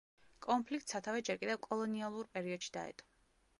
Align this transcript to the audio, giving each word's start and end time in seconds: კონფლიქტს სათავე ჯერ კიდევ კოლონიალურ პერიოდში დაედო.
კონფლიქტს 0.45 0.95
სათავე 0.95 1.21
ჯერ 1.29 1.37
კიდევ 1.43 1.61
კოლონიალურ 1.67 2.33
პერიოდში 2.39 2.75
დაედო. 2.79 3.11